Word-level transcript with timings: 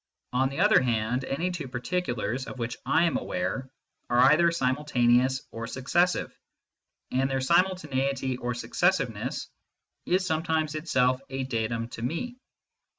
On 0.33 0.49
the 0.49 0.61
other 0.61 0.81
hand, 0.81 1.25
any 1.25 1.51
two 1.51 1.67
particulars 1.67 2.47
of 2.47 2.57
which 2.57 2.75
I 2.87 3.03
am 3.03 3.17
aware 3.17 3.69
are 4.09 4.31
either 4.31 4.49
simultaneous 4.49 5.43
or 5.51 5.67
successive, 5.67 6.35
and 7.11 7.29
their 7.29 7.39
simul 7.39 7.75
taneity 7.75 8.35
or 8.41 8.53
successiveness 8.55 9.45
is 10.07 10.25
sometimes 10.25 10.73
itself 10.73 11.21
a 11.29 11.43
datum 11.43 11.87
to 11.89 12.01
me. 12.01 12.39